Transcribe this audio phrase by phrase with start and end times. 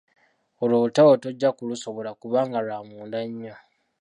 [0.61, 3.55] Olwo olutalo tojja kulusobola kubanga lwa munda nnyo.